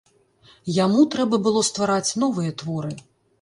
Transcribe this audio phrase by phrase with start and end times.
[0.77, 2.91] Яму трэба было ствараць новыя творы.